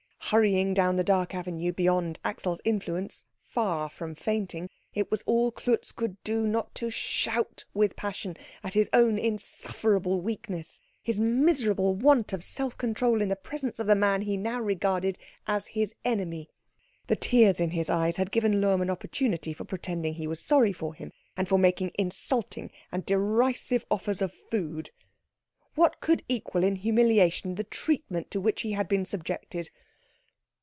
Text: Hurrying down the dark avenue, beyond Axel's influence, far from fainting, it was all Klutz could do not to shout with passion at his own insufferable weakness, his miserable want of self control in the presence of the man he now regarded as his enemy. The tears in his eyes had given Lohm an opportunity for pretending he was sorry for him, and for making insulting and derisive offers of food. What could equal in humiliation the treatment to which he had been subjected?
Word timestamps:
Hurrying 0.31 0.73
down 0.73 0.95
the 0.95 1.03
dark 1.03 1.35
avenue, 1.35 1.73
beyond 1.73 2.17
Axel's 2.23 2.61
influence, 2.63 3.25
far 3.43 3.89
from 3.89 4.15
fainting, 4.15 4.69
it 4.93 5.11
was 5.11 5.21
all 5.25 5.51
Klutz 5.51 5.91
could 5.91 6.15
do 6.23 6.47
not 6.47 6.73
to 6.75 6.89
shout 6.89 7.65
with 7.73 7.97
passion 7.97 8.37
at 8.63 8.73
his 8.73 8.89
own 8.93 9.19
insufferable 9.19 10.21
weakness, 10.21 10.79
his 11.03 11.19
miserable 11.19 11.95
want 11.95 12.31
of 12.31 12.45
self 12.45 12.77
control 12.77 13.21
in 13.21 13.27
the 13.27 13.35
presence 13.35 13.77
of 13.77 13.87
the 13.87 13.95
man 13.95 14.21
he 14.21 14.37
now 14.37 14.61
regarded 14.61 15.17
as 15.47 15.65
his 15.67 15.93
enemy. 16.05 16.47
The 17.07 17.17
tears 17.17 17.59
in 17.59 17.71
his 17.71 17.89
eyes 17.89 18.15
had 18.15 18.31
given 18.31 18.61
Lohm 18.61 18.81
an 18.81 18.89
opportunity 18.89 19.51
for 19.51 19.65
pretending 19.65 20.13
he 20.13 20.27
was 20.27 20.39
sorry 20.39 20.71
for 20.71 20.93
him, 20.93 21.11
and 21.35 21.45
for 21.45 21.57
making 21.59 21.91
insulting 21.99 22.71
and 22.89 23.05
derisive 23.05 23.85
offers 23.91 24.21
of 24.21 24.31
food. 24.31 24.91
What 25.75 25.99
could 25.99 26.23
equal 26.29 26.63
in 26.63 26.77
humiliation 26.77 27.55
the 27.55 27.65
treatment 27.65 28.31
to 28.31 28.39
which 28.39 28.61
he 28.61 28.71
had 28.71 28.87
been 28.87 29.03
subjected? 29.03 29.69